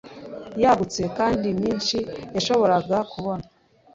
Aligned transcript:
yagutse 0.63 1.01
kandi 1.17 1.47
myinshi 1.59 1.97
yashoboraga 2.35 2.97
kubona 3.11 3.45